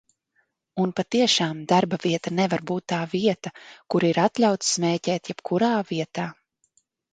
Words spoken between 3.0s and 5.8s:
vieta, kur ir atļauts smēķēt jebkurā